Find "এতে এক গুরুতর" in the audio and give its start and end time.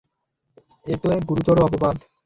0.85-1.57